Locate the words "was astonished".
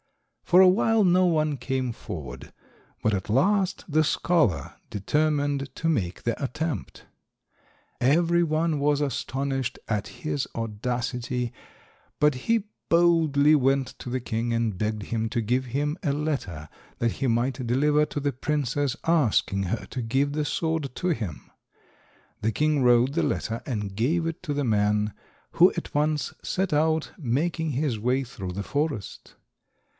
8.79-9.79